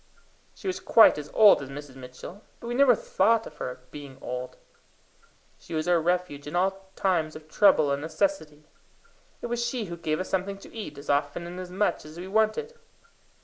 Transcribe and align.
She 0.55 0.65
was 0.65 0.79
quite 0.79 1.19
as 1.19 1.29
old 1.31 1.61
as 1.61 1.69
Mrs. 1.69 1.95
Mitchell, 1.95 2.41
but 2.59 2.65
we 2.65 2.73
never 2.73 2.95
thought 2.95 3.45
of 3.45 3.57
her 3.57 3.81
being 3.91 4.17
old. 4.19 4.57
She 5.59 5.75
was 5.75 5.87
our 5.87 6.01
refuge 6.01 6.47
in 6.47 6.55
all 6.55 6.89
time 6.95 7.27
of 7.27 7.47
trouble 7.47 7.91
and 7.91 8.01
necessity. 8.01 8.63
It 9.43 9.45
was 9.45 9.63
she 9.63 9.85
who 9.85 9.97
gave 9.97 10.19
us 10.19 10.27
something 10.27 10.57
to 10.57 10.75
eat 10.75 10.97
as 10.97 11.11
often 11.11 11.45
and 11.45 11.59
as 11.59 11.69
much 11.69 12.03
as 12.03 12.17
we 12.17 12.27
wanted. 12.27 12.73